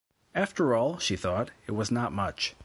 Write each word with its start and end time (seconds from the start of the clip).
After 0.33 0.73
all, 0.73 0.97
she 0.97 1.15
thought, 1.15 1.51
it 1.67 1.73
was 1.73 1.91
not 1.91 2.11
much. 2.11 2.55